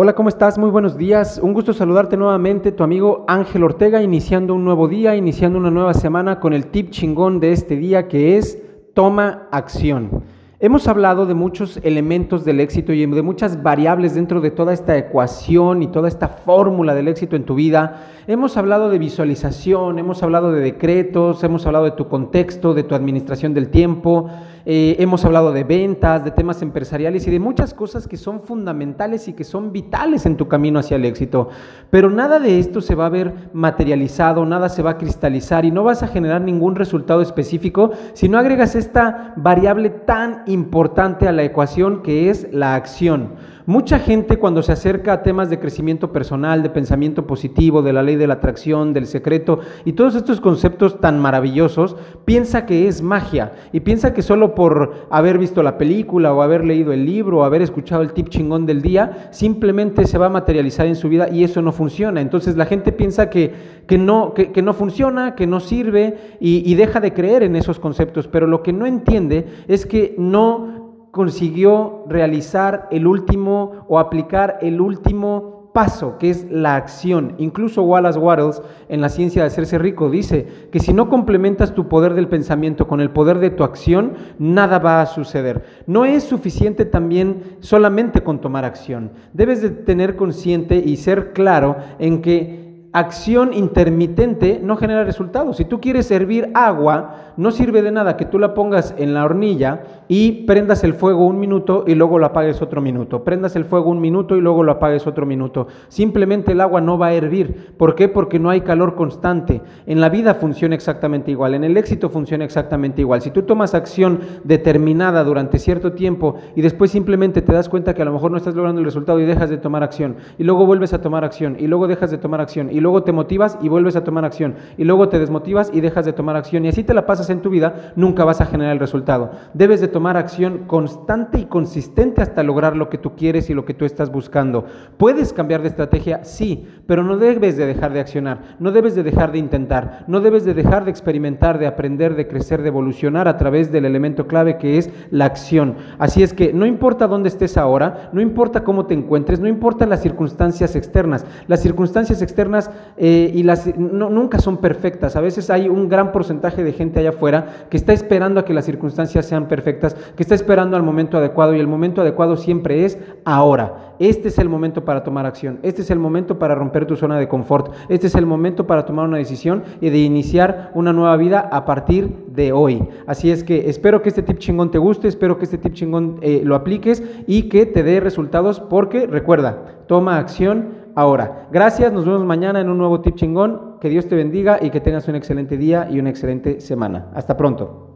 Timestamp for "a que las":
158.40-158.64